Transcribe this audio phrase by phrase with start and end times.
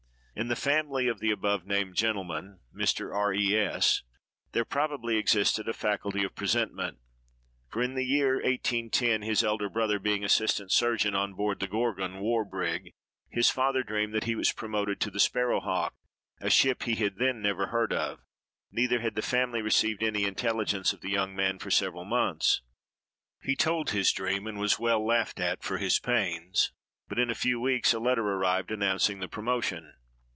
[0.33, 3.13] In the family of the above named gentleman (Mr.
[3.13, 4.01] R—— E—— S——),
[4.53, 6.97] there probably existed a faculty of presentiment;
[7.67, 12.21] for, in the year 1810, his elder brother being assistant surgeon on board the "Gorgon,"
[12.21, 12.91] war brig,
[13.29, 15.93] his father dreamed that he was promoted to the "Sparrowhawk,"
[16.39, 21.01] a ship he had then never heard of—neither had the family received any intelligence of
[21.01, 22.61] the young man for several months.
[23.43, 26.71] He told his dream, and was well laughed at for his pains;
[27.07, 29.93] but in a few weeks a letter arrived announcing the promotion.